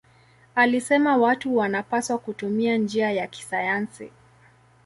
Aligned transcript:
Alisema 0.55 1.17
watu 1.17 1.55
wanapaswa 1.57 2.17
kutumia 2.17 2.77
njia 2.77 3.11
ya 3.11 3.27
kisayansi. 3.27 4.09